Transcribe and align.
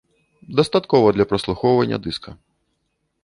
Дастаткова 0.59 1.07
для 1.17 1.25
праслухоўвання 1.33 1.97
дыска. 2.05 2.31